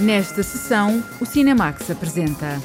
Nesta 0.00 0.44
sessão, 0.44 1.02
o 1.20 1.26
Cinemax 1.26 1.90
apresenta. 1.90 2.62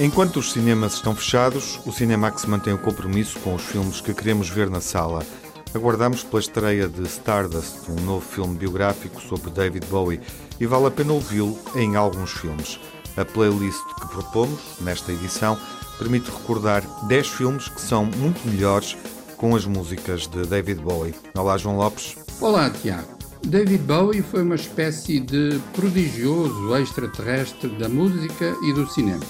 Enquanto 0.00 0.40
os 0.40 0.52
cinemas 0.52 0.94
estão 0.94 1.14
fechados, 1.14 1.78
o 1.86 1.92
Cinemax 1.92 2.44
mantém 2.44 2.72
o 2.72 2.78
compromisso 2.78 3.38
com 3.38 3.54
os 3.54 3.62
filmes 3.62 4.00
que 4.00 4.12
queremos 4.12 4.48
ver 4.48 4.68
na 4.68 4.80
sala. 4.80 5.24
Aguardamos 5.72 6.24
pela 6.24 6.40
estreia 6.40 6.88
de 6.88 7.02
Stardust, 7.04 7.88
um 7.88 8.00
novo 8.04 8.26
filme 8.26 8.56
biográfico 8.56 9.20
sobre 9.20 9.50
David 9.50 9.86
Bowie, 9.86 10.20
e 10.58 10.66
vale 10.66 10.86
a 10.86 10.90
pena 10.90 11.12
ouvi-lo 11.12 11.56
em 11.76 11.94
alguns 11.94 12.32
filmes. 12.32 12.80
A 13.16 13.24
playlist 13.24 13.84
que 14.00 14.08
propomos 14.08 14.60
nesta 14.80 15.12
edição 15.12 15.56
permite 15.98 16.32
recordar 16.32 16.82
10 17.06 17.28
filmes 17.28 17.68
que 17.68 17.80
são 17.80 18.06
muito 18.06 18.44
melhores 18.48 18.96
com 19.38 19.54
as 19.54 19.64
músicas 19.64 20.26
de 20.26 20.42
David 20.44 20.82
Bowie. 20.82 21.14
Olá, 21.34 21.56
João 21.56 21.76
Lopes. 21.76 22.16
Olá, 22.40 22.68
Tiago. 22.68 23.16
David 23.46 23.84
Bowie 23.84 24.20
foi 24.20 24.42
uma 24.42 24.56
espécie 24.56 25.20
de 25.20 25.60
prodigioso 25.72 26.76
extraterrestre 26.76 27.70
da 27.78 27.88
música 27.88 28.54
e 28.64 28.72
do 28.72 28.86
cinema. 28.90 29.24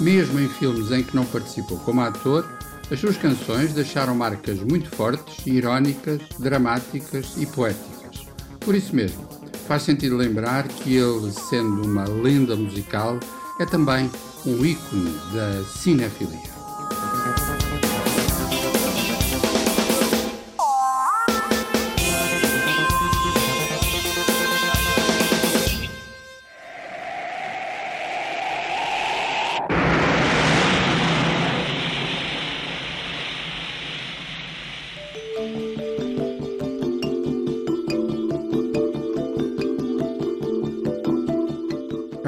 Mesmo 0.00 0.40
em 0.40 0.48
filmes 0.48 0.90
em 0.90 1.04
que 1.04 1.14
não 1.14 1.24
participou 1.24 1.78
como 1.78 2.00
ator, 2.00 2.44
as 2.90 2.98
suas 2.98 3.16
canções 3.16 3.72
deixaram 3.72 4.14
marcas 4.14 4.58
muito 4.58 4.90
fortes, 4.90 5.46
irónicas, 5.46 6.20
dramáticas 6.38 7.34
e 7.36 7.46
poéticas. 7.46 8.26
Por 8.60 8.74
isso 8.74 8.94
mesmo, 8.94 9.24
faz 9.68 9.84
sentido 9.84 10.16
lembrar 10.16 10.66
que 10.66 10.96
ele, 10.96 11.30
sendo 11.48 11.86
uma 11.86 12.04
lenda 12.04 12.56
musical, 12.56 13.20
é 13.60 13.64
também 13.64 14.10
um 14.44 14.64
ícone 14.64 15.16
da 15.32 15.62
cinefilia. 15.64 16.63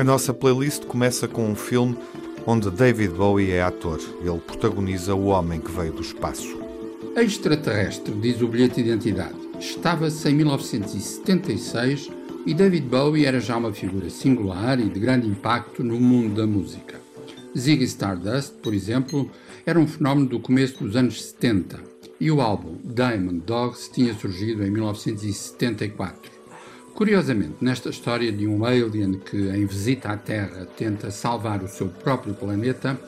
Nossa 0.07 0.33
playlist 0.33 0.85
começa 0.85 1.27
com 1.27 1.51
um 1.51 1.57
filme 1.57 1.99
onde 2.47 2.71
David 2.71 3.13
Bowie 3.13 3.51
é 3.51 3.61
ator. 3.61 4.01
Ele 4.21 4.39
protagoniza 4.39 5.17
o 5.17 5.27
homem 5.27 5.61
que 5.61 5.73
veio 5.73 5.93
do 5.93 6.01
espaço. 6.01 6.57
Extraterrestre, 7.17 8.15
diz 8.15 8.41
o 8.41 8.47
bilhete 8.47 8.85
de 8.85 8.91
identidade. 8.91 9.35
Estava-se 9.59 10.29
em 10.29 10.35
1976 10.37 12.09
e 12.47 12.55
David 12.55 12.87
Bowie 12.87 13.27
era 13.27 13.41
já 13.41 13.57
uma 13.57 13.73
figura 13.73 14.09
singular 14.09 14.79
e 14.79 14.89
de 14.89 15.01
grande 15.01 15.27
impacto 15.27 15.83
no 15.83 15.99
mundo 15.99 16.37
da 16.37 16.47
música. 16.47 17.01
Ziggy 17.59 17.83
Stardust, 17.87 18.53
por 18.63 18.73
exemplo, 18.73 19.29
era 19.67 19.77
um 19.77 19.89
fenómeno 19.89 20.29
do 20.29 20.39
começo 20.39 20.85
dos 20.85 20.95
anos 20.95 21.21
70 21.21 21.81
e 22.21 22.31
o 22.31 22.41
álbum 22.41 22.77
Diamond 22.85 23.41
Dogs 23.45 23.91
tinha 23.91 24.15
surgido 24.15 24.63
em 24.63 24.71
1974. 24.71 26.36
Curiosamente, 26.97 27.57
nesta 27.61 27.91
história 27.91 28.33
de 28.33 28.47
um 28.47 28.65
alien 28.65 29.19
que, 29.19 29.37
em 29.37 29.67
visita 29.67 30.09
à 30.09 30.17
Terra, 30.17 30.67
tenta 30.79 31.11
salvar 31.11 31.63
o 31.63 31.69
seu 31.69 31.89
próprio 31.89 32.33
planeta, 32.33 32.99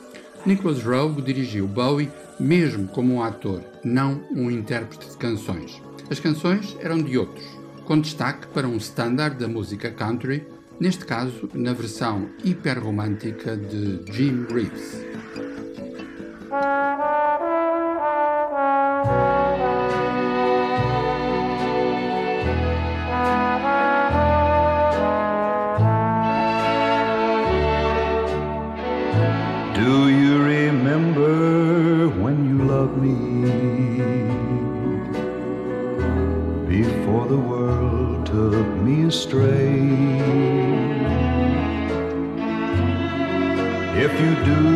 Nicholas 0.44 0.82
Rowe 0.82 1.22
dirigiu 1.22 1.66
Bowie 1.66 2.10
mesmo 2.38 2.86
como 2.88 3.14
um 3.14 3.22
ator, 3.22 3.62
não 3.82 4.22
um 4.30 4.50
intérprete 4.50 5.08
de 5.08 5.16
canções. 5.16 5.80
As 6.10 6.20
canções 6.20 6.76
eram 6.80 6.98
de 6.98 7.16
outros, 7.16 7.46
com 7.86 7.98
destaque 7.98 8.46
para 8.48 8.68
um 8.68 8.76
standard 8.76 9.38
da 9.38 9.48
música 9.48 9.90
country, 9.90 10.46
neste 10.78 11.06
caso 11.06 11.48
na 11.54 11.72
versão 11.72 12.28
hiperromântica 12.44 13.56
de 13.56 14.02
Jim 14.12 14.44
Reeves. 14.50 15.02
Me 38.88 39.06
astray. 39.06 39.68
If 44.04 44.12
you 44.20 44.32
do, 44.46 44.67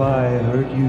if 0.00 0.06
I 0.06 0.28
hurt 0.48 0.70
you. 0.80 0.88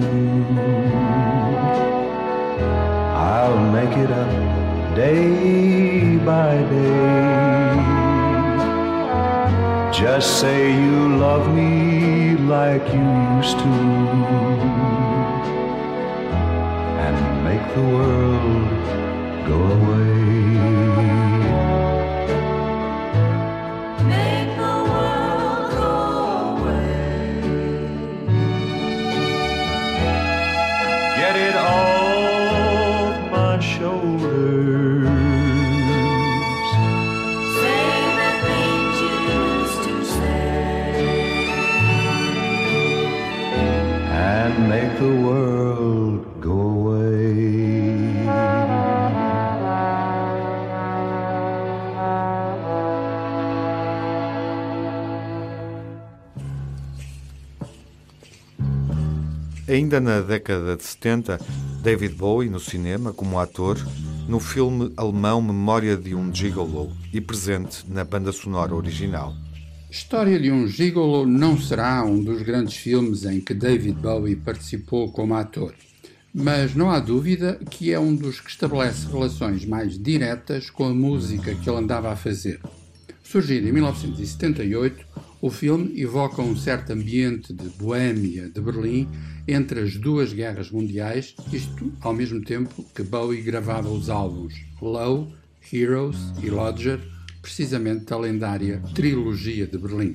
I'll 3.14 3.72
make 3.72 3.98
it 3.98 4.12
up 4.12 4.96
day 4.96 6.18
by 6.18 6.56
day. 6.76 7.76
Just 9.92 10.40
say 10.40 10.74
you 10.84 11.18
love 11.18 11.54
me 11.54 12.38
like 12.38 12.86
you 12.94 13.06
used 13.36 13.58
to. 13.64 13.74
And 17.06 17.18
make 17.44 17.66
the 17.76 17.86
world 17.96 18.70
go 19.50 19.60
away. 19.78 21.31
Na 60.02 60.20
década 60.20 60.76
de 60.76 60.84
70, 60.84 61.40
David 61.82 62.16
Bowie, 62.16 62.50
no 62.50 62.60
cinema, 62.60 63.14
como 63.14 63.40
ator, 63.40 63.78
no 64.28 64.40
filme 64.40 64.92
alemão 64.98 65.42
Memória 65.42 65.96
de 65.96 66.16
um 66.16 66.34
Gigolo 66.34 66.92
e 67.14 67.22
presente 67.22 67.86
na 67.88 68.04
banda 68.04 68.32
sonora 68.32 68.74
original. 68.74 69.34
História 69.90 70.40
de 70.40 70.52
um 70.52 70.68
Gigolo 70.68 71.28
não 71.28 71.58
será 71.60 72.04
um 72.04 72.24
dos 72.24 72.42
grandes 72.42 72.76
filmes 72.76 73.26
em 73.26 73.40
que 73.40 73.54
David 73.54 74.00
Bowie 74.00 74.36
participou 74.36 75.12
como 75.12 75.36
ator, 75.36 75.76
mas 76.34 76.74
não 76.74 76.90
há 76.90 77.00
dúvida 77.00 77.60
que 77.70 77.92
é 77.92 78.00
um 78.00 78.16
dos 78.16 78.40
que 78.40 78.50
estabelece 78.50 79.06
relações 79.06 79.66
mais 79.66 80.02
diretas 80.02 80.70
com 80.70 80.86
a 80.86 80.94
música 80.94 81.54
que 81.54 81.70
ele 81.70 81.80
andava 81.80 82.12
a 82.12 82.16
fazer. 82.16 82.60
Surgido 83.22 83.68
em 83.68 83.72
1978, 83.72 85.06
o 85.42 85.50
filme 85.50 86.00
evoca 86.00 86.42
um 86.42 86.56
certo 86.56 86.94
ambiente 86.94 87.52
de 87.52 87.68
Boêmia 87.70 88.48
de 88.48 88.62
Berlim 88.62 89.10
entre 89.48 89.80
as 89.82 89.98
duas 89.98 90.32
guerras 90.32 90.70
mundiais, 90.70 91.36
isto 91.52 91.92
ao 92.00 92.14
mesmo 92.14 92.42
tempo 92.42 92.86
que 92.94 93.02
Bowie 93.02 93.42
gravava 93.42 93.90
os 93.90 94.10
álbuns 94.10 94.54
Low, 94.80 95.34
Heroes 95.74 96.18
e 96.44 96.50
Lodger, 96.50 97.00
precisamente 97.42 98.06
da 98.06 98.20
lendária 98.20 98.82
Trilogia 98.94 99.66
de 99.66 99.80
Berlim. 99.80 100.14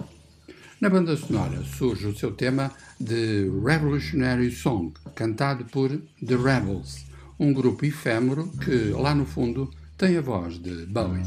Na 0.80 0.88
banda 0.88 1.16
sonora 1.16 1.62
surge 1.64 2.06
o 2.06 2.16
seu 2.16 2.32
tema 2.32 2.70
de 3.00 3.50
Revolutionary 3.64 4.52
Song, 4.52 4.92
cantado 5.14 5.64
por 5.64 5.90
The 6.24 6.36
Rebels, 6.36 7.04
um 7.38 7.52
grupo 7.52 7.84
efêmero 7.84 8.48
que, 8.64 8.90
lá 8.90 9.14
no 9.14 9.26
fundo, 9.26 9.70
tem 9.98 10.16
a 10.16 10.20
voz 10.20 10.58
de 10.58 10.86
Bowie. 10.86 11.24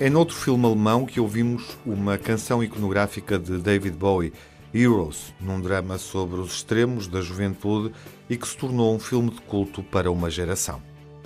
É 0.00 0.08
noutro 0.08 0.36
filme 0.36 0.64
alemão 0.64 1.04
que 1.04 1.18
ouvimos 1.18 1.76
uma 1.84 2.16
canção 2.16 2.62
iconográfica 2.62 3.36
de 3.36 3.58
David 3.58 3.96
Bowie, 3.96 4.32
Heroes, 4.72 5.34
num 5.40 5.60
drama 5.60 5.98
sobre 5.98 6.38
os 6.38 6.52
extremos 6.52 7.08
da 7.08 7.20
juventude 7.20 7.92
e 8.30 8.36
que 8.36 8.46
se 8.46 8.56
tornou 8.56 8.94
um 8.94 9.00
filme 9.00 9.30
de 9.30 9.40
culto 9.40 9.82
para 9.82 10.08
uma 10.08 10.30
geração. 10.30 10.80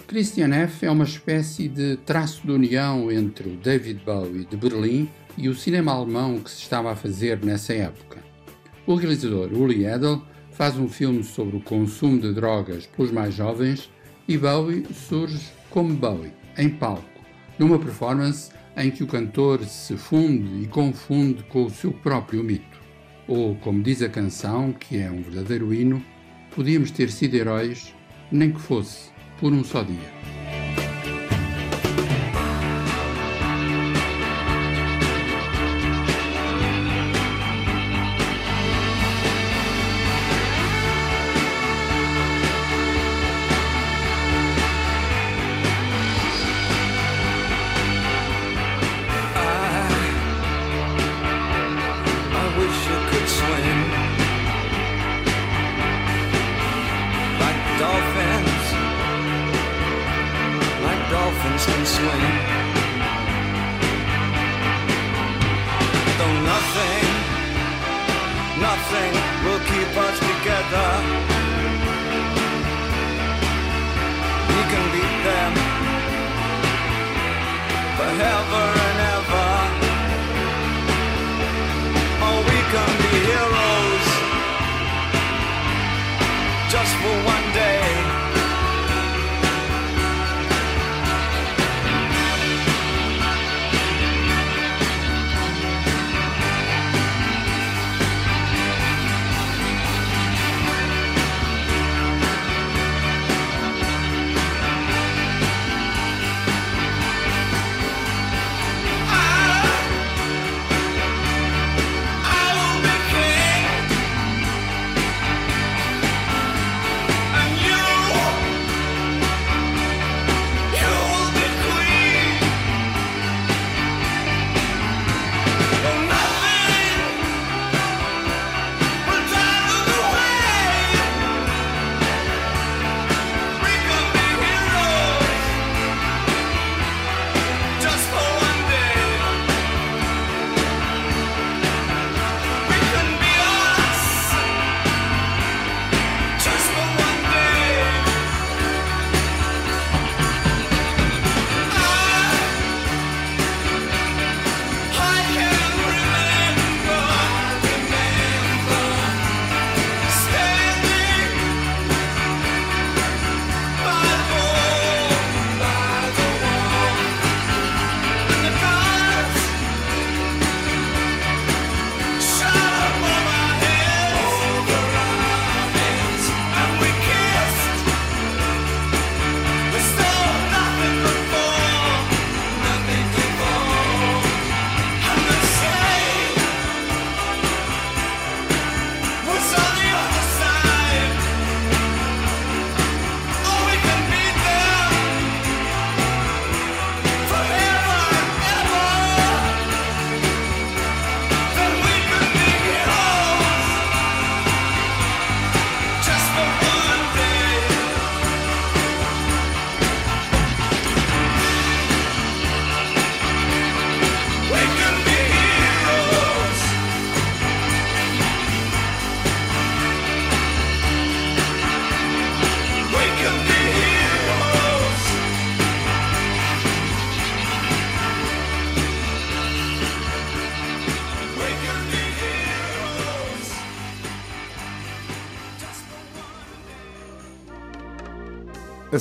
Christian 0.06 0.54
F. 0.54 0.86
é 0.86 0.90
uma 0.90 1.04
espécie 1.04 1.68
de 1.68 1.98
traço 1.98 2.46
de 2.46 2.50
união 2.50 3.12
entre 3.12 3.50
o 3.50 3.56
David 3.56 4.00
Bowie 4.06 4.46
de 4.46 4.56
Berlim 4.56 5.06
e 5.36 5.50
o 5.50 5.54
cinema 5.54 5.92
alemão 5.92 6.40
que 6.40 6.50
se 6.50 6.62
estava 6.62 6.92
a 6.92 6.96
fazer 6.96 7.44
nessa 7.44 7.74
época. 7.74 8.20
O 8.86 8.94
realizador 8.94 9.52
Uli 9.52 9.84
Edel 9.84 10.22
faz 10.50 10.78
um 10.78 10.88
filme 10.88 11.22
sobre 11.22 11.58
o 11.58 11.60
consumo 11.60 12.18
de 12.18 12.32
drogas 12.32 12.86
pelos 12.86 13.12
mais 13.12 13.34
jovens 13.34 13.90
e 14.26 14.38
Bowie 14.38 14.86
surge 14.94 15.50
como 15.68 15.92
Bowie, 15.92 16.32
em 16.56 16.70
palco, 16.70 17.04
numa 17.58 17.78
performance 17.78 18.50
em 18.76 18.90
que 18.90 19.02
o 19.02 19.06
cantor 19.06 19.64
se 19.64 19.96
funde 19.96 20.62
e 20.62 20.66
confunde 20.66 21.42
com 21.44 21.64
o 21.64 21.70
seu 21.70 21.92
próprio 21.92 22.42
mito. 22.42 22.80
Ou, 23.28 23.54
como 23.56 23.82
diz 23.82 24.02
a 24.02 24.08
canção, 24.08 24.72
que 24.72 24.98
é 24.98 25.10
um 25.10 25.22
verdadeiro 25.22 25.72
hino, 25.72 26.04
podíamos 26.54 26.90
ter 26.90 27.10
sido 27.10 27.34
heróis, 27.34 27.94
nem 28.30 28.50
que 28.52 28.60
fosse 28.60 29.10
por 29.38 29.52
um 29.52 29.62
só 29.62 29.82
dia. 29.82 30.22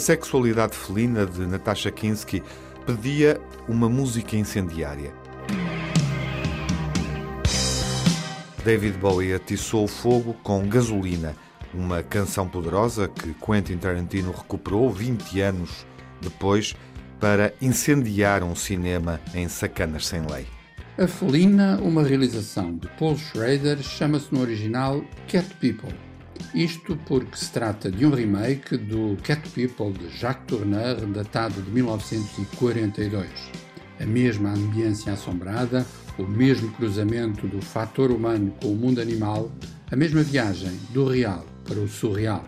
Sexualidade 0.02 0.76
felina 0.76 1.28
de 1.28 1.42
Natasha 1.46 1.92
Kinski 1.92 2.42
pedia 2.86 3.40
uma 3.70 3.88
música 3.88 4.36
incendiária. 4.36 5.14
David 8.66 8.98
Bowie 8.98 9.34
atiçou 9.34 9.86
o 9.86 9.88
fogo 9.88 10.34
com 10.44 10.68
Gasolina, 10.68 11.36
uma 11.74 12.02
canção 12.02 12.48
poderosa 12.48 13.08
que 13.08 13.34
Quentin 13.34 13.78
Tarantino 13.78 14.32
recuperou 14.32 14.92
20 14.92 15.40
anos 15.40 15.86
depois 16.20 16.76
para 17.20 17.54
incendiar 17.62 18.44
um 18.44 18.56
cinema 18.56 19.22
em 19.36 19.48
Sacanas 19.48 20.08
Sem 20.08 20.22
Lei. 20.22 20.48
A 20.98 21.08
Felina, 21.08 21.80
uma 21.82 22.04
realização 22.04 22.76
de 22.76 22.88
Paul 23.00 23.18
Schrader, 23.18 23.82
chama-se 23.84 24.34
no 24.34 24.42
original 24.42 25.04
Cat 25.28 25.48
People. 25.60 25.94
Isto 26.54 26.98
porque 27.06 27.38
se 27.38 27.52
trata 27.52 27.90
de 27.90 28.06
um 28.06 28.12
remake 28.12 28.78
do 28.78 29.18
Cat 29.24 29.48
People 29.50 29.94
de 29.94 30.10
Jacques 30.18 30.48
Tourneur, 30.48 31.06
datado 31.08 31.62
de 31.62 31.72
1942. 31.72 33.30
A 34.00 34.06
mesma 34.06 34.50
ambiência 34.50 35.14
assombrada, 35.14 35.86
o 36.18 36.24
mesmo 36.24 36.72
cruzamento 36.72 37.48
do 37.48 37.62
fator 37.62 38.12
humano 38.12 38.54
com 38.62 38.70
o 38.70 38.76
mundo 38.76 39.00
animal, 39.00 39.52
a 39.90 39.96
mesma 39.96 40.24
viagem 40.24 40.78
do 40.90 41.08
real 41.08 41.46
para 41.64 41.80
o 41.80 41.88
surreal. 41.88 42.44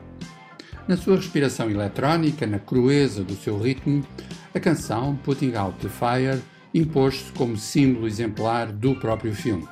Na 0.88 0.97
sua 0.97 1.15
respiração 1.15 1.69
eletrónica, 1.69 2.45
na 2.45 2.59
crueza 2.59 3.23
do 3.23 3.35
seu 3.35 3.57
ritmo, 3.57 4.05
a 4.53 4.59
canção 4.59 5.15
Putting 5.23 5.55
Out 5.55 5.79
the 5.79 5.89
Fire 5.89 6.41
impôs-se 6.73 7.31
como 7.31 7.55
símbolo 7.55 8.07
exemplar 8.07 8.71
do 8.71 8.95
próprio 8.95 9.33
filme 9.33 9.67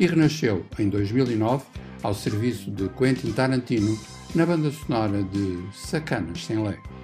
e 0.00 0.06
renasceu 0.06 0.66
em 0.78 0.88
2009 0.88 1.64
ao 2.06 2.14
serviço 2.14 2.70
de 2.70 2.88
Quentin 2.90 3.32
Tarantino 3.32 3.98
na 4.32 4.46
banda 4.46 4.70
sonora 4.70 5.24
de 5.24 5.58
Sacanas 5.74 6.44
Sem 6.44 6.62
Lei. 6.62 6.95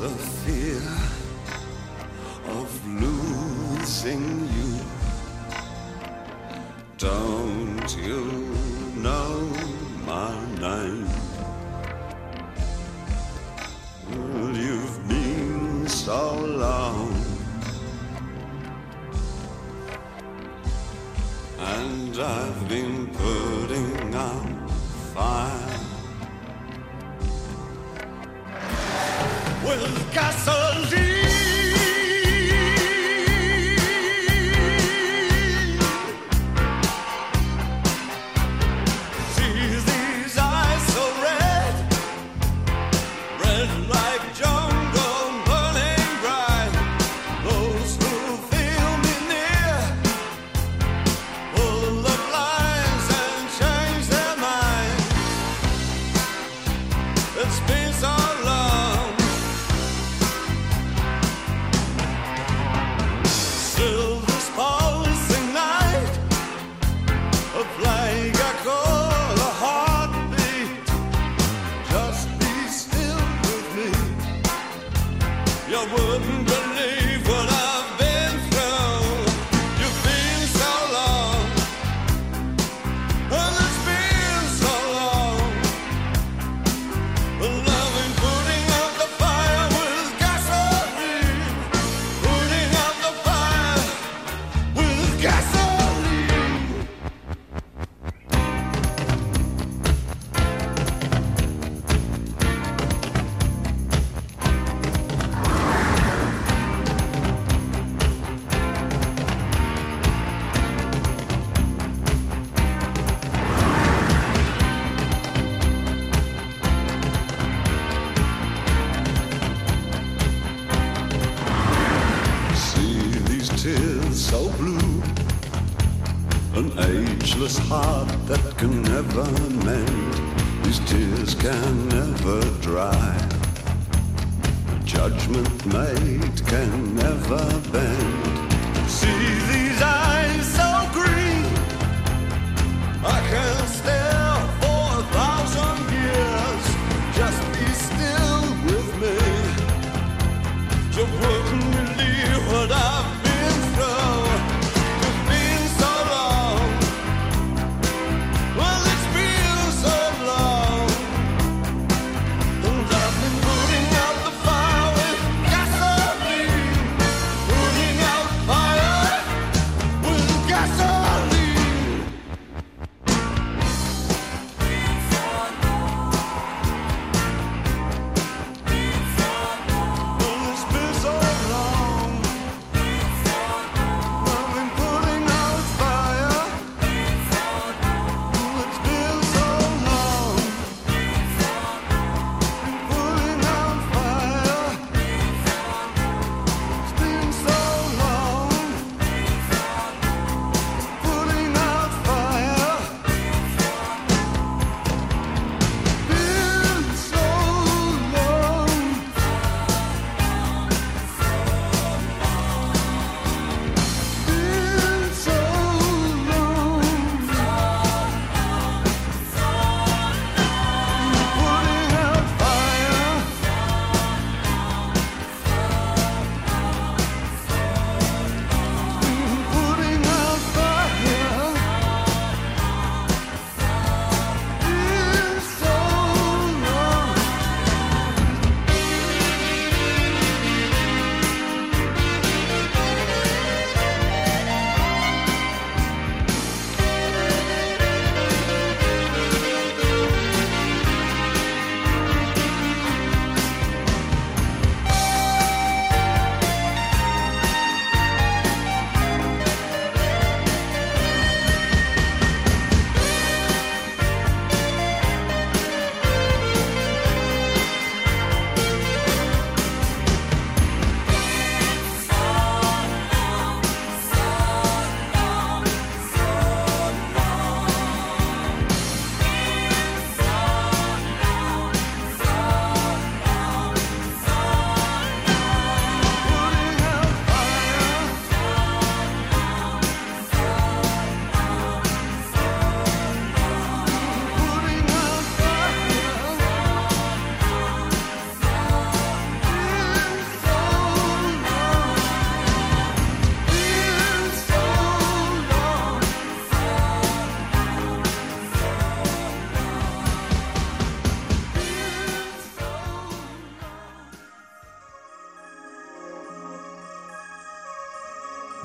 the 0.00 0.08
fear 0.08 0.80
of 2.58 2.70
losing 2.86 4.48
you. 4.56 4.80
Don't 6.96 7.96
you 7.98 8.24
know 8.96 9.46
my 10.06 10.32
name? 10.58 11.06
Well, 14.08 14.56
you've 14.56 15.06
been 15.06 15.86
so 15.86 16.34
long, 16.64 17.12
and 21.58 22.18
I've 22.18 22.68
been 22.70 23.06
putting 23.08 24.14
out 24.14 24.70
fire. 25.12 25.49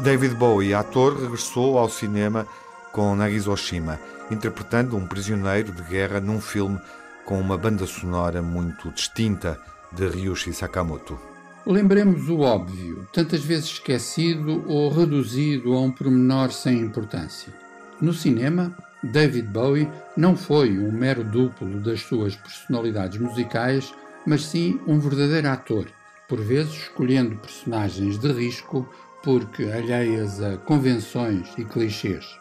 David 0.06 0.36
Bowie, 0.36 0.72
ator, 0.72 1.20
regressou 1.20 1.80
ao 1.80 1.90
cinema 1.90 2.46
com 2.92 3.16
Nagizoshima, 3.16 4.00
interpretando 4.30 4.96
um 4.96 5.08
prisioneiro 5.08 5.72
de 5.72 5.82
guerra 5.82 6.20
num 6.20 6.40
filme 6.40 6.80
com 7.26 7.42
uma 7.42 7.58
banda 7.58 7.88
sonora 7.88 8.40
muito 8.40 8.92
distinta 8.92 9.60
de 9.92 10.08
Ryushi 10.08 10.54
Sakamoto. 10.54 11.20
Lembremos 11.66 12.30
o 12.30 12.42
óbvio, 12.42 13.08
tantas 13.12 13.44
vezes 13.44 13.66
esquecido 13.66 14.64
ou 14.68 14.92
reduzido 14.92 15.74
a 15.74 15.82
um 15.82 15.90
pormenor 15.90 16.52
sem 16.52 16.82
importância. 16.82 17.52
No 18.00 18.14
cinema, 18.14 18.78
David 19.02 19.48
Bowie 19.48 19.90
não 20.16 20.38
foi 20.38 20.78
um 20.78 20.92
mero 20.92 21.24
duplo 21.24 21.80
das 21.80 22.02
suas 22.02 22.36
personalidades 22.36 23.20
musicais, 23.20 23.92
mas 24.24 24.46
sim 24.46 24.80
um 24.86 25.00
verdadeiro 25.00 25.50
ator, 25.50 25.88
por 26.28 26.40
vezes 26.40 26.74
escolhendo 26.76 27.38
personagens 27.38 28.20
de 28.20 28.32
risco 28.32 28.88
porque 29.26 29.64
alheias 29.64 30.40
a 30.40 30.56
convenções 30.56 31.48
e 31.58 31.66
clichês. 31.66 32.40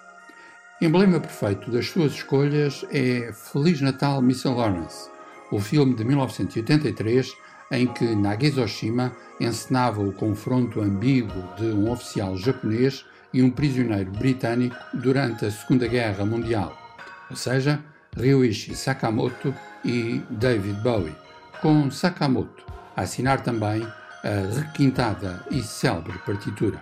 Emblema 0.82 1.18
perfeito 1.18 1.70
das 1.70 1.88
suas 1.88 2.12
escolhas 2.12 2.84
é 2.92 3.32
Feliz 3.32 3.80
Natal, 3.80 4.20
Miss 4.20 4.44
Lawrence, 4.44 5.08
o 5.50 5.58
filme 5.58 5.94
de 5.94 6.04
1983 6.04 7.32
em 7.72 7.86
que 7.86 8.14
Nagizoshima 8.14 9.16
encenava 9.40 10.02
o 10.02 10.12
confronto 10.12 10.82
ambíguo 10.82 11.42
de 11.56 11.64
um 11.68 11.90
oficial 11.90 12.36
japonês 12.36 13.06
e 13.32 13.42
um 13.42 13.50
prisioneiro 13.50 14.10
britânico 14.10 14.76
durante 14.92 15.46
a 15.46 15.50
Segunda 15.50 15.88
Guerra 15.88 16.26
Mundial, 16.26 16.76
ou 17.30 17.36
seja, 17.36 17.82
Ryuichi 18.14 18.76
Sakamoto 18.76 19.54
e 19.82 20.20
David 20.28 20.78
Bowie, 20.82 21.16
com 21.62 21.90
Sakamoto 21.90 22.62
a 22.94 23.02
assinar 23.02 23.42
também 23.42 23.86
a 24.24 24.58
requintada 24.58 25.44
e 25.50 25.62
célebre 25.62 26.18
partitura. 26.24 26.80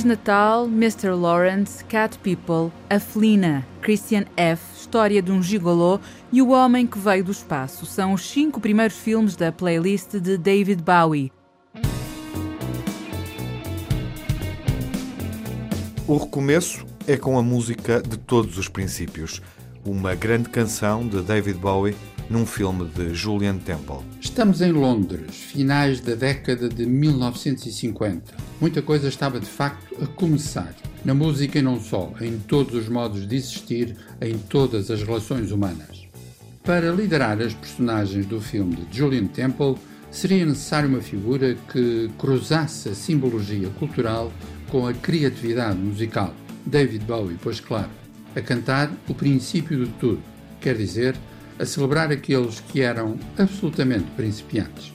Feliz 0.00 0.04
Natal, 0.04 0.64
Mr. 0.64 1.10
Lawrence, 1.10 1.84
Cat 1.84 2.18
People, 2.20 2.72
A 2.88 2.98
Felina, 2.98 3.66
Christian 3.82 4.24
F., 4.34 4.62
História 4.74 5.20
de 5.20 5.30
um 5.30 5.42
Gigolô 5.42 6.00
e 6.32 6.40
O 6.40 6.52
Homem 6.52 6.86
que 6.86 6.98
Veio 6.98 7.22
do 7.22 7.30
Espaço 7.30 7.84
são 7.84 8.14
os 8.14 8.22
cinco 8.22 8.62
primeiros 8.62 8.96
filmes 8.96 9.36
da 9.36 9.52
playlist 9.52 10.12
de 10.12 10.38
David 10.38 10.82
Bowie. 10.82 11.30
O 16.06 16.16
recomeço 16.16 16.86
é 17.06 17.18
com 17.18 17.38
a 17.38 17.42
música 17.42 18.00
de 18.00 18.16
todos 18.16 18.56
os 18.56 18.68
princípios, 18.68 19.42
uma 19.84 20.14
grande 20.14 20.48
canção 20.48 21.06
de 21.06 21.20
David 21.20 21.58
Bowie 21.58 21.94
num 22.30 22.46
filme 22.46 22.88
de 22.94 23.12
Julian 23.12 23.58
Temple. 23.58 23.98
Estamos 24.20 24.62
em 24.62 24.70
Londres, 24.70 25.34
finais 25.34 26.00
da 26.00 26.14
década 26.14 26.68
de 26.68 26.86
1950. 26.86 28.34
Muita 28.60 28.80
coisa 28.80 29.08
estava 29.08 29.40
de 29.40 29.46
facto 29.46 30.00
a 30.00 30.06
começar. 30.06 30.72
Na 31.04 31.12
música 31.12 31.58
e 31.58 31.62
não 31.62 31.80
só, 31.80 32.12
em 32.20 32.38
todos 32.38 32.74
os 32.76 32.88
modos 32.88 33.26
de 33.26 33.34
existir, 33.34 33.96
em 34.20 34.38
todas 34.38 34.92
as 34.92 35.02
relações 35.02 35.50
humanas. 35.50 36.08
Para 36.62 36.92
liderar 36.92 37.40
as 37.40 37.52
personagens 37.52 38.24
do 38.26 38.40
filme 38.40 38.76
de 38.76 38.96
Julian 38.96 39.26
Temple, 39.26 39.74
seria 40.12 40.46
necessária 40.46 40.88
uma 40.88 41.00
figura 41.00 41.56
que 41.72 42.08
cruzasse 42.16 42.90
a 42.90 42.94
simbologia 42.94 43.68
cultural 43.70 44.32
com 44.70 44.86
a 44.86 44.92
criatividade 44.92 45.78
musical. 45.78 46.32
David 46.64 47.04
Bowie, 47.06 47.38
pois 47.42 47.58
claro, 47.58 47.90
a 48.36 48.40
cantar 48.40 48.92
o 49.08 49.14
princípio 49.14 49.84
de 49.84 49.92
tudo, 49.94 50.22
quer 50.60 50.76
dizer, 50.76 51.16
a 51.60 51.66
celebrar 51.66 52.10
aqueles 52.10 52.60
que 52.60 52.80
eram 52.80 53.18
absolutamente 53.38 54.10
principiantes. 54.16 54.92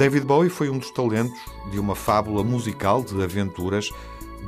David 0.00 0.24
Bowie 0.24 0.48
foi 0.48 0.70
um 0.70 0.78
dos 0.78 0.90
talentos 0.90 1.38
de 1.70 1.78
uma 1.78 1.94
fábula 1.94 2.42
musical 2.42 3.04
de 3.04 3.22
aventuras 3.22 3.90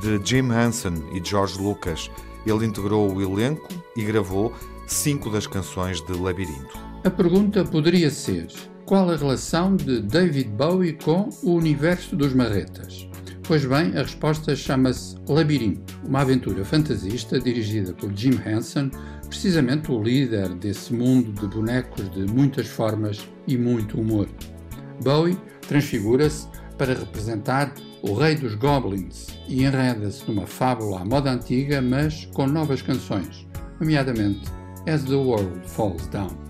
de 0.01 0.19
Jim 0.25 0.51
Henson 0.51 0.95
e 1.13 1.23
George 1.23 1.61
Lucas. 1.61 2.09
Ele 2.43 2.65
integrou 2.65 3.13
o 3.13 3.21
elenco 3.21 3.67
e 3.95 4.03
gravou 4.03 4.51
cinco 4.87 5.29
das 5.29 5.45
canções 5.45 6.01
de 6.01 6.13
Labirinto. 6.13 6.75
A 7.03 7.09
pergunta 7.11 7.63
poderia 7.63 8.09
ser: 8.09 8.47
qual 8.83 9.07
a 9.11 9.15
relação 9.15 9.75
de 9.75 10.01
David 10.01 10.49
Bowie 10.49 10.93
com 10.93 11.29
o 11.43 11.51
universo 11.51 12.15
dos 12.15 12.33
marretas? 12.33 13.07
Pois 13.43 13.63
bem, 13.63 13.95
a 13.95 14.01
resposta 14.01 14.55
chama-se 14.55 15.15
Labirinto, 15.27 15.99
uma 16.03 16.21
aventura 16.21 16.65
fantasista 16.65 17.39
dirigida 17.39 17.93
por 17.93 18.11
Jim 18.15 18.39
Henson, 18.43 18.89
precisamente 19.27 19.91
o 19.91 20.01
líder 20.01 20.49
desse 20.55 20.91
mundo 20.95 21.31
de 21.39 21.45
bonecos 21.45 22.09
de 22.09 22.25
muitas 22.33 22.65
formas 22.65 23.29
e 23.47 23.55
muito 23.55 24.01
humor. 24.01 24.27
Bowie 25.01 25.37
transfigura-se 25.67 26.47
para 26.77 26.93
representar 26.93 27.73
o 28.01 28.13
rei 28.13 28.35
dos 28.35 28.55
goblins 28.55 29.27
e 29.47 29.63
enreda-se 29.63 30.29
numa 30.29 30.45
fábula 30.45 31.01
à 31.01 31.05
moda 31.05 31.31
antiga, 31.31 31.81
mas 31.81 32.25
com 32.33 32.45
novas 32.47 32.81
canções, 32.81 33.47
nomeadamente 33.79 34.51
As 34.87 35.03
the 35.03 35.15
World 35.15 35.61
Falls 35.65 36.07
Down. 36.09 36.42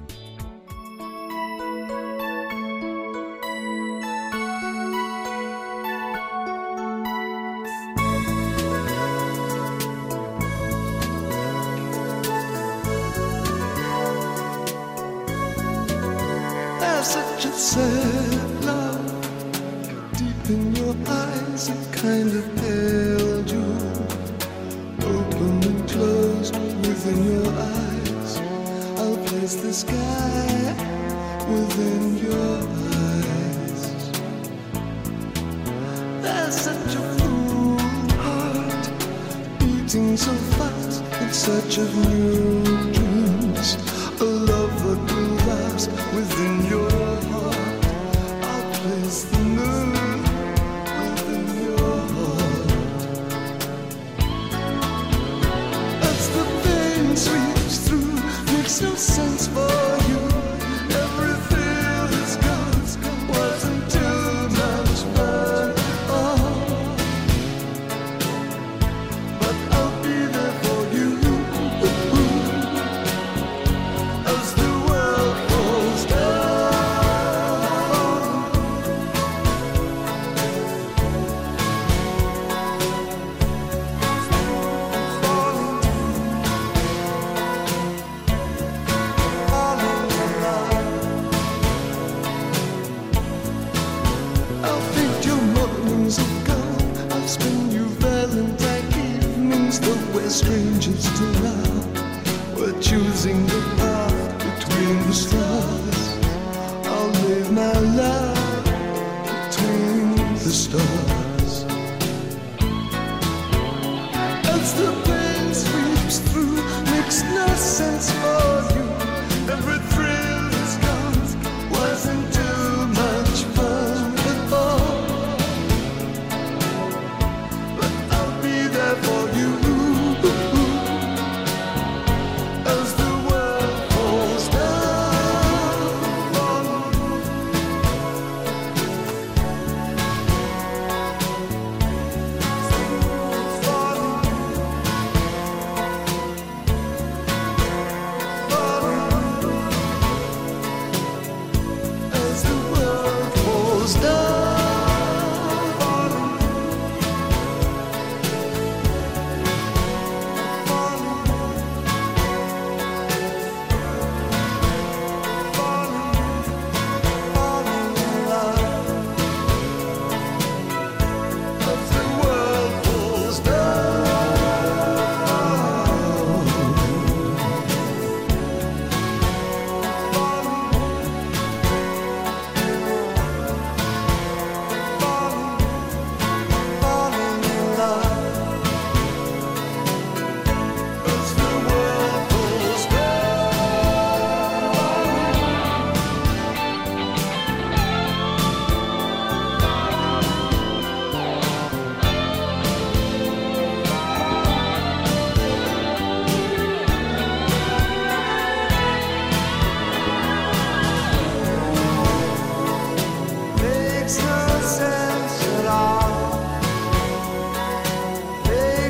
Love 18.66 19.06
deep 20.18 20.50
in 20.50 20.76
your 20.76 20.96
eyes, 21.08 21.70
a 21.70 21.76
kind 21.92 22.32
of 22.36 22.56
pale 22.58 23.44
jewel, 23.44 24.08
open 25.02 25.64
and 25.64 25.90
closed 25.90 26.56
within 26.56 27.24
your 27.32 27.48
eyes. 27.48 28.38
I'll 29.00 29.18
place 29.26 29.56
the 29.56 29.74
sky 29.74 30.76
within 31.50 32.18
your 32.18 32.58
eyes. 33.02 34.12
There's 36.22 36.56
such 36.56 36.96
a 36.96 37.04
fool 37.18 37.80
heart 38.26 38.92
beating 39.60 40.18
so 40.18 40.34
fast 40.58 41.04
in 41.22 41.34
search 41.34 41.78
of 41.80 41.90
new 42.10 42.64
dreams. 42.94 43.78
A 44.22 44.24
love 44.24 44.76
that 44.86 45.02
will 45.14 45.36
last 45.48 45.90
within 46.16 46.66
your 46.66 46.73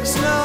snow. 0.05 0.42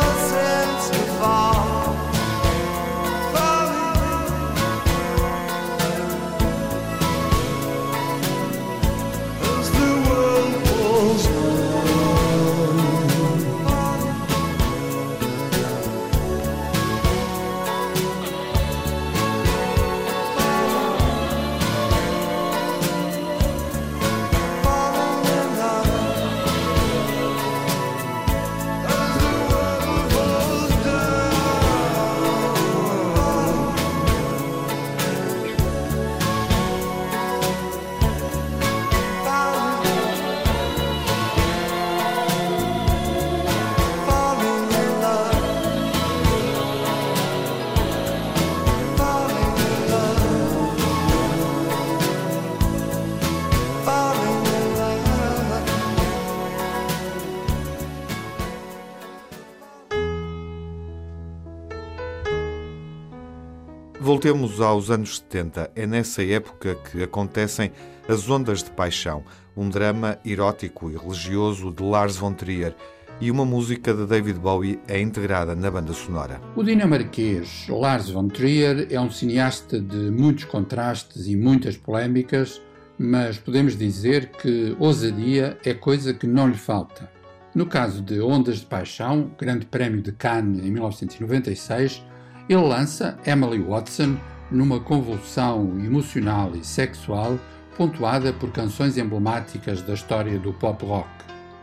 Voltemos 64.18 64.60
aos 64.60 64.90
anos 64.90 65.18
70. 65.18 65.70
É 65.76 65.86
nessa 65.86 66.24
época 66.24 66.74
que 66.74 67.04
acontecem 67.04 67.70
As 68.08 68.28
Ondas 68.28 68.64
de 68.64 68.70
Paixão, 68.72 69.22
um 69.56 69.68
drama 69.68 70.18
erótico 70.24 70.90
e 70.90 70.96
religioso 70.96 71.70
de 71.70 71.84
Lars 71.84 72.16
von 72.16 72.32
Trier, 72.32 72.74
e 73.20 73.30
uma 73.30 73.44
música 73.44 73.94
de 73.94 74.04
David 74.06 74.40
Bowie 74.40 74.80
é 74.88 75.00
integrada 75.00 75.54
na 75.54 75.70
banda 75.70 75.92
sonora. 75.92 76.40
O 76.56 76.64
dinamarquês 76.64 77.66
Lars 77.68 78.10
von 78.10 78.26
Trier 78.26 78.88
é 78.90 79.00
um 79.00 79.08
cineasta 79.08 79.78
de 79.78 80.10
muitos 80.10 80.46
contrastes 80.46 81.28
e 81.28 81.36
muitas 81.36 81.76
polémicas, 81.76 82.60
mas 82.98 83.38
podemos 83.38 83.78
dizer 83.78 84.32
que 84.32 84.74
ousadia 84.80 85.56
é 85.64 85.72
coisa 85.72 86.12
que 86.12 86.26
não 86.26 86.48
lhe 86.48 86.58
falta. 86.58 87.08
No 87.54 87.66
caso 87.66 88.02
de 88.02 88.20
Ondas 88.20 88.58
de 88.58 88.66
Paixão, 88.66 89.30
Grande 89.38 89.64
Prémio 89.66 90.02
de 90.02 90.10
Cannes 90.10 90.64
em 90.64 90.72
1996, 90.72 92.02
ele 92.48 92.66
lança 92.66 93.18
Emily 93.26 93.60
Watson 93.60 94.16
numa 94.50 94.80
convulsão 94.80 95.78
emocional 95.84 96.52
e 96.54 96.64
sexual 96.64 97.38
pontuada 97.76 98.32
por 98.32 98.50
canções 98.50 98.96
emblemáticas 98.96 99.82
da 99.82 99.94
história 99.94 100.38
do 100.38 100.52
pop 100.52 100.84
rock. 100.84 101.08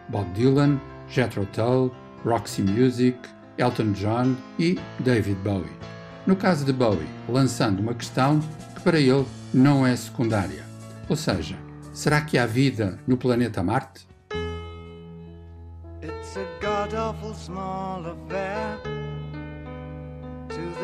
Bob 0.08 0.30
Dylan, 0.34 0.80
Jethro 1.10 1.46
Tull, 1.48 1.92
Roxy 2.24 2.62
Music, 2.62 3.18
Elton 3.58 3.92
John 3.92 4.36
e 4.58 4.80
David 5.00 5.38
Bowie. 5.44 5.72
No 6.26 6.36
caso 6.36 6.64
de 6.64 6.72
Bowie, 6.72 7.08
lançando 7.28 7.80
uma 7.80 7.94
questão 7.94 8.40
que 8.76 8.82
para 8.82 9.00
ele 9.00 9.26
não 9.54 9.86
é 9.86 9.96
secundária. 9.96 10.64
Ou 11.10 11.16
seja, 11.16 11.58
será 11.94 12.22
que 12.22 12.38
há 12.38 12.46
vida 12.46 12.98
no 13.06 13.18
planeta 13.18 13.62
Marte? 13.62 14.08
It's 16.02 16.38
a 16.38 16.46
god 16.62 16.94
awful 16.94 17.34
small 17.34 18.06
affair 18.06 19.05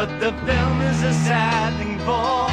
But 0.00 0.18
the 0.18 0.32
film 0.32 0.80
is 0.80 1.02
a 1.02 1.12
sad 1.12 1.76
thing 1.76 1.98
for, 2.08 2.48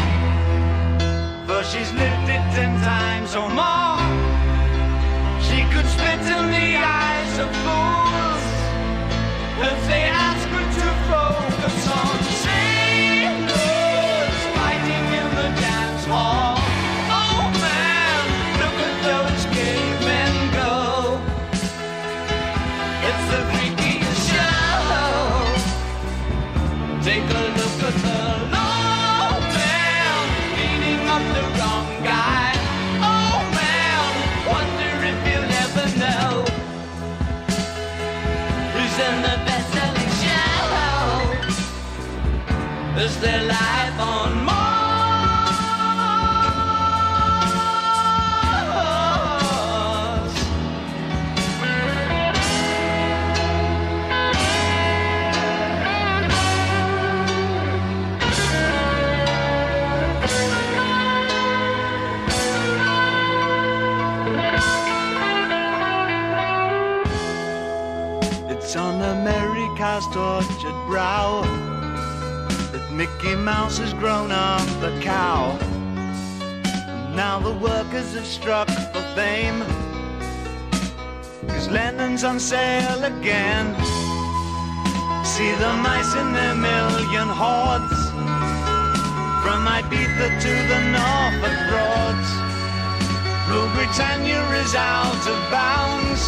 for 1.48 1.64
she's 1.64 1.94
lived 1.94 2.28
it 2.28 2.44
ten 2.52 2.74
times 2.82 3.38
or 3.38 3.48
more. 3.48 4.04
She 5.48 5.64
could 5.72 5.88
spit 5.88 6.20
in 6.36 6.46
the 6.58 6.70
eyes 6.76 7.34
of 7.40 7.50
fools 7.64 8.46
if 9.72 9.80
they 9.88 10.04
ask 10.28 10.47
Is 43.00 43.16
there 43.20 43.44
life 43.44 43.77
Mouse 73.48 73.78
has 73.78 73.94
grown 73.94 74.30
up 74.30 74.68
a 74.84 75.00
cow. 75.00 75.58
Now 77.16 77.40
the 77.40 77.54
workers 77.54 78.14
have 78.16 78.26
struck 78.26 78.68
for 78.92 79.06
fame. 79.16 79.60
Cause 81.48 81.70
Lennon's 81.70 82.26
on 82.26 82.42
sale 82.42 83.06
again. 83.06 83.74
See 85.24 85.52
the 85.64 85.72
mice 85.80 86.14
in 86.22 86.34
their 86.34 86.56
million 86.56 87.30
hordes. 87.42 88.00
From 89.44 89.62
Ibiza 89.78 90.28
to 90.44 90.54
the 90.72 90.82
Norfolk 90.98 91.58
Broads. 91.70 92.30
Rule 93.48 93.72
Britannia 93.78 94.44
is 94.60 94.76
out 94.76 95.24
of 95.34 95.40
bounds 95.50 96.22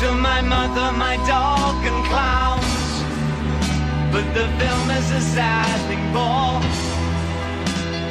to 0.00 0.12
my 0.12 0.42
mother, 0.42 0.92
my 0.92 1.16
dog, 1.26 1.76
and 1.86 2.04
clowns. 2.10 2.65
But 4.16 4.32
the 4.32 4.48
film 4.58 4.90
is 4.92 5.10
a 5.10 5.20
sad 5.20 5.78
thing 5.88 6.00
for, 6.10 6.62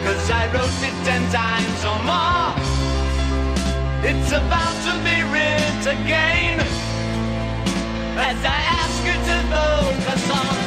cause 0.06 0.30
I 0.30 0.46
wrote 0.54 0.84
it 0.84 0.94
ten 1.04 1.24
times 1.32 1.82
or 1.84 2.00
more. 2.06 2.54
It's 4.08 4.32
about 4.32 4.76
to 4.86 4.94
be 5.04 5.24
writ 5.32 5.84
again, 5.98 6.60
as 8.20 8.38
I 8.46 8.60
ask 8.82 9.04
you 9.04 9.18
to 9.30 9.38
focus 9.50 10.30
on 10.30 10.46
sailors 10.46 10.65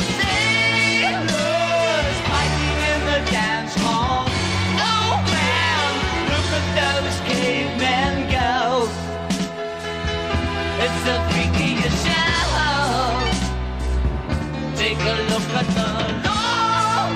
the. 15.38 15.86
Oh, 16.24 17.08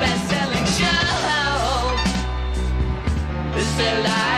best-selling 0.00 0.66
show. 0.78 1.02
Is 3.58 3.70
there 3.76 4.31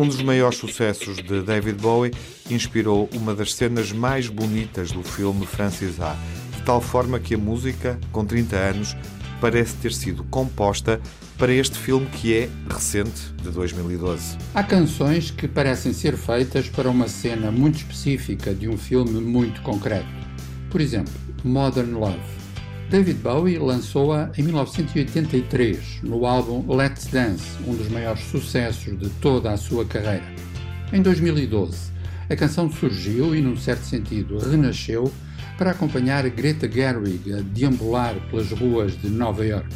Um 0.00 0.08
dos 0.08 0.22
maiores 0.22 0.56
sucessos 0.56 1.18
de 1.18 1.42
David 1.42 1.78
Bowie 1.78 2.10
inspirou 2.48 3.06
uma 3.12 3.34
das 3.34 3.52
cenas 3.52 3.92
mais 3.92 4.28
bonitas 4.28 4.90
do 4.90 5.02
filme 5.02 5.44
Francis 5.44 6.00
A, 6.00 6.16
de 6.56 6.62
tal 6.62 6.80
forma 6.80 7.20
que 7.20 7.34
a 7.34 7.38
música, 7.38 8.00
com 8.10 8.24
30 8.24 8.56
anos, 8.56 8.96
parece 9.42 9.74
ter 9.76 9.92
sido 9.92 10.24
composta 10.24 10.98
para 11.36 11.52
este 11.52 11.76
filme 11.76 12.06
que 12.06 12.34
é 12.34 12.48
recente, 12.70 13.30
de 13.42 13.50
2012. 13.50 14.38
Há 14.54 14.62
canções 14.62 15.30
que 15.30 15.46
parecem 15.46 15.92
ser 15.92 16.16
feitas 16.16 16.66
para 16.66 16.88
uma 16.88 17.06
cena 17.06 17.50
muito 17.50 17.76
específica 17.76 18.54
de 18.54 18.70
um 18.70 18.78
filme 18.78 19.20
muito 19.20 19.60
concreto. 19.60 20.08
Por 20.70 20.80
exemplo, 20.80 21.12
Modern 21.44 21.92
Love. 21.92 22.39
David 22.90 23.18
Bowie 23.22 23.56
lançou-a 23.56 24.32
em 24.36 24.42
1983 24.42 26.00
no 26.02 26.26
álbum 26.26 26.74
Let's 26.74 27.06
Dance, 27.06 27.44
um 27.64 27.76
dos 27.76 27.88
maiores 27.88 28.20
sucessos 28.24 28.98
de 28.98 29.08
toda 29.20 29.52
a 29.52 29.56
sua 29.56 29.84
carreira. 29.84 30.24
Em 30.92 31.00
2012, 31.00 31.92
a 32.28 32.34
canção 32.34 32.68
surgiu 32.68 33.32
e, 33.32 33.40
num 33.40 33.56
certo 33.56 33.84
sentido, 33.84 34.38
renasceu 34.38 35.12
para 35.56 35.70
acompanhar 35.70 36.28
Greta 36.30 36.68
Gerwig 36.68 37.32
a 37.32 37.42
deambular 37.42 38.16
pelas 38.28 38.50
ruas 38.50 39.00
de 39.00 39.08
Nova 39.08 39.46
York. 39.46 39.72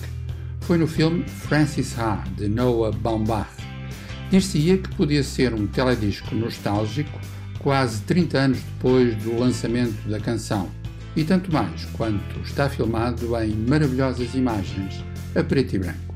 Foi 0.63 0.77
no 0.77 0.89
filme 0.89 1.23
Francis 1.29 1.97
Ha, 1.97 2.25
de 2.37 2.49
Noah 2.49 2.91
Baumbach. 2.97 3.49
Dir-se-ia 4.29 4.77
que 4.79 4.93
podia 4.97 5.23
ser 5.23 5.55
um 5.55 5.69
teledisco 5.69 6.35
nostálgico 6.35 7.21
quase 7.61 8.03
30 8.03 8.39
anos 8.39 8.59
depois 8.59 9.15
do 9.23 9.39
lançamento 9.39 10.09
da 10.09 10.19
canção, 10.19 10.69
e 11.17 11.25
tanto 11.25 11.53
mais 11.53 11.85
quanto 11.93 12.41
está 12.41 12.69
filmado 12.69 13.37
em 13.43 13.53
maravilhosas 13.53 14.35
imagens 14.35 15.05
a 15.35 15.43
preto 15.43 15.77
e 15.77 15.79
branco. 15.79 16.15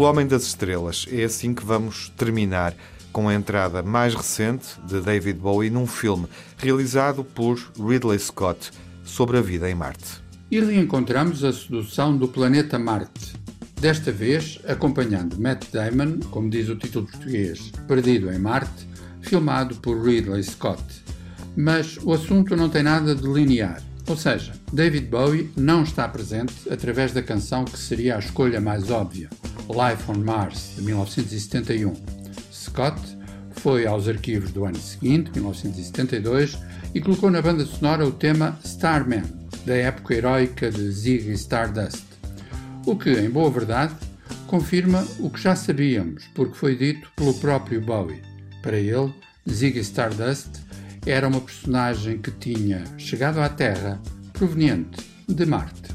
O 0.00 0.02
Homem 0.04 0.26
das 0.26 0.44
Estrelas. 0.44 1.04
É 1.12 1.24
assim 1.24 1.52
que 1.52 1.62
vamos 1.62 2.10
terminar 2.16 2.74
com 3.12 3.28
a 3.28 3.34
entrada 3.34 3.82
mais 3.82 4.14
recente 4.14 4.80
de 4.86 4.98
David 4.98 5.38
Bowie 5.38 5.68
num 5.68 5.86
filme 5.86 6.26
realizado 6.56 7.22
por 7.22 7.58
Ridley 7.78 8.18
Scott 8.18 8.70
sobre 9.04 9.36
a 9.36 9.42
vida 9.42 9.70
em 9.70 9.74
Marte. 9.74 10.22
E 10.50 10.58
reencontramos 10.58 11.44
a 11.44 11.52
sedução 11.52 12.16
do 12.16 12.26
planeta 12.26 12.78
Marte. 12.78 13.34
Desta 13.78 14.10
vez 14.10 14.58
acompanhando 14.66 15.38
Matt 15.38 15.66
Damon, 15.70 16.20
como 16.30 16.48
diz 16.48 16.70
o 16.70 16.76
título 16.76 17.06
português, 17.06 17.70
Perdido 17.86 18.32
em 18.32 18.38
Marte, 18.38 18.88
filmado 19.20 19.74
por 19.82 20.02
Ridley 20.02 20.42
Scott. 20.42 20.82
Mas 21.54 21.98
o 22.02 22.14
assunto 22.14 22.56
não 22.56 22.70
tem 22.70 22.82
nada 22.82 23.14
de 23.14 23.28
linear. 23.28 23.82
Ou 24.10 24.16
seja, 24.16 24.52
David 24.72 25.06
Bowie 25.06 25.52
não 25.56 25.84
está 25.84 26.08
presente 26.08 26.52
através 26.68 27.12
da 27.12 27.22
canção 27.22 27.64
que 27.64 27.78
seria 27.78 28.16
a 28.16 28.18
escolha 28.18 28.60
mais 28.60 28.90
óbvia, 28.90 29.30
Life 29.68 30.10
on 30.10 30.24
Mars, 30.24 30.72
de 30.74 30.82
1971. 30.82 31.92
Scott 32.52 33.00
foi 33.52 33.86
aos 33.86 34.08
arquivos 34.08 34.50
do 34.50 34.64
ano 34.64 34.80
seguinte, 34.80 35.30
1972, 35.32 36.58
e 36.92 37.00
colocou 37.00 37.30
na 37.30 37.40
banda 37.40 37.64
sonora 37.64 38.04
o 38.04 38.10
tema 38.10 38.58
Starman, 38.64 39.22
da 39.64 39.76
época 39.76 40.12
heroica 40.12 40.72
de 40.72 40.90
Ziggy 40.90 41.30
Stardust. 41.34 42.02
O 42.84 42.96
que, 42.96 43.12
em 43.12 43.30
boa 43.30 43.48
verdade, 43.48 43.94
confirma 44.48 45.06
o 45.20 45.30
que 45.30 45.40
já 45.40 45.54
sabíamos, 45.54 46.24
porque 46.34 46.56
foi 46.56 46.74
dito 46.74 47.08
pelo 47.14 47.34
próprio 47.34 47.80
Bowie. 47.80 48.20
Para 48.60 48.76
ele, 48.76 49.14
Ziggy 49.48 49.78
Stardust 49.78 50.48
era 51.06 51.26
uma 51.26 51.40
personagem 51.40 52.18
que 52.18 52.30
tinha 52.30 52.84
chegado 52.98 53.40
à 53.40 53.48
Terra 53.48 54.00
proveniente 54.32 55.06
de 55.26 55.46
Marte. 55.46 55.89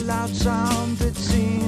loud 0.00 0.30
sound 0.30 0.98
that 0.98 1.16
seems 1.16 1.65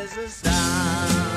is 0.00 0.16
a 0.16 0.28
star. 0.28 1.29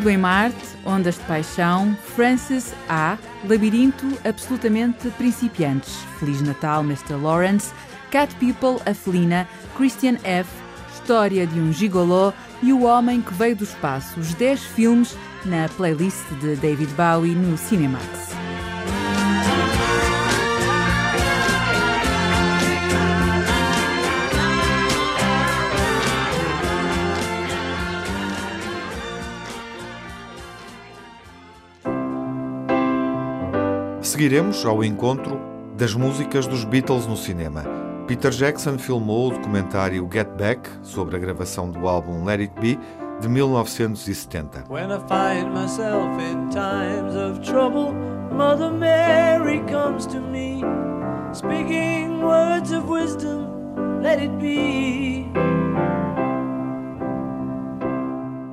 Comigo 0.00 0.16
em 0.16 0.16
Marte, 0.16 0.56
Ondas 0.86 1.16
de 1.16 1.24
Paixão, 1.24 1.94
Francis 2.16 2.72
A., 2.88 3.18
Labirinto 3.46 4.06
Absolutamente 4.24 5.10
Principiantes, 5.10 5.94
Feliz 6.18 6.40
Natal, 6.40 6.82
Mr. 6.82 7.16
Lawrence, 7.16 7.70
Cat 8.10 8.34
People, 8.36 8.80
A 8.86 8.94
Felina, 8.94 9.46
Christian 9.76 10.16
F., 10.24 10.48
História 10.94 11.46
de 11.46 11.60
um 11.60 11.70
Gigolô 11.70 12.32
e 12.62 12.72
O 12.72 12.84
Homem 12.84 13.20
que 13.20 13.34
Veio 13.34 13.56
do 13.56 13.64
Espaço, 13.64 14.18
os 14.18 14.32
10 14.32 14.62
filmes 14.64 15.14
na 15.44 15.68
playlist 15.68 16.26
de 16.40 16.56
David 16.56 16.94
Bowie 16.94 17.34
no 17.34 17.58
Cinemax. 17.58 18.39
Seguiremos 34.20 34.66
ao 34.66 34.84
encontro 34.84 35.40
das 35.78 35.94
músicas 35.94 36.46
dos 36.46 36.62
Beatles 36.62 37.06
no 37.06 37.16
cinema. 37.16 37.64
Peter 38.06 38.30
Jackson 38.30 38.76
filmou 38.76 39.28
o 39.28 39.30
documentário 39.30 40.06
Get 40.12 40.28
Back 40.36 40.68
sobre 40.82 41.16
a 41.16 41.18
gravação 41.18 41.70
do 41.70 41.88
álbum 41.88 42.22
Let 42.26 42.40
It 42.40 42.52
Be 42.60 42.78
de 43.18 43.28
1970. 43.30 44.64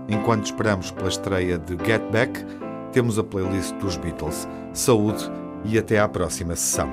Enquanto 0.07 0.45
esperamos 0.45 0.91
pela 0.91 1.09
estreia 1.09 1.57
de 1.57 1.77
Get 1.85 2.09
Back, 2.09 2.45
temos 2.93 3.19
a 3.19 3.23
playlist 3.25 3.75
dos 3.75 3.97
Beatles. 3.97 4.47
Saúde 4.71 5.29
e 5.67 5.77
até 5.77 5.99
à 5.99 6.07
próxima 6.07 6.55
sessão. 6.55 6.89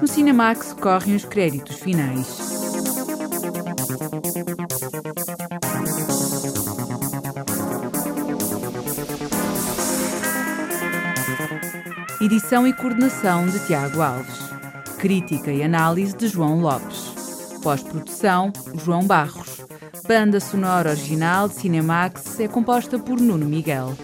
No 0.00 0.06
Cinemax 0.06 0.74
correm 0.74 1.16
os 1.16 1.24
créditos 1.24 1.76
finais. 1.76 2.54
Edição 12.20 12.66
e 12.66 12.72
coordenação 12.72 13.46
de 13.46 13.58
Tiago 13.66 14.00
Alves. 14.00 14.38
Crítica 14.98 15.52
e 15.52 15.62
análise 15.62 16.16
de 16.16 16.28
João 16.28 16.60
Lopes. 16.60 16.93
Pós-produção, 17.64 18.52
João 18.84 19.06
Barros. 19.06 19.62
Banda 20.06 20.38
sonora 20.38 20.90
original 20.90 21.48
de 21.48 21.54
Cinemax 21.54 22.38
é 22.38 22.46
composta 22.46 22.98
por 22.98 23.18
Nuno 23.18 23.46
Miguel. 23.46 23.94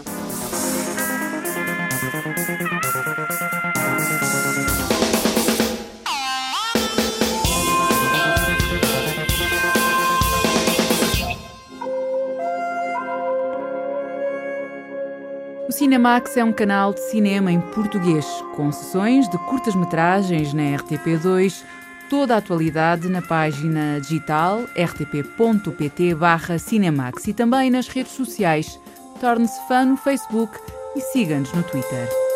O 15.69 15.73
Cinemax 15.73 16.39
é 16.39 16.43
um 16.43 16.53
canal 16.53 16.95
de 16.95 17.01
cinema 17.11 17.53
em 17.53 17.61
português, 17.61 18.25
com 18.57 18.73
sessões 18.73 19.29
de 19.29 19.37
curtas-metragens 19.37 20.55
na 20.55 20.63
RTP2, 20.63 21.63
toda 22.11 22.35
a 22.35 22.39
atualidade 22.39 23.09
na 23.09 23.23
página 23.23 24.01
digital 24.01 24.65
rtp.pt 24.77 26.17
Cinemax 26.59 27.29
e 27.29 27.33
também 27.33 27.71
nas 27.71 27.87
redes 27.87 28.13
sociais. 28.13 28.79
Torne-se 29.21 29.69
fã 29.69 29.85
no 29.85 29.97
Facebook 29.97 30.59
e 30.97 31.01
siga-nos 31.01 31.53
no 31.53 31.63
Twitter. 31.63 32.30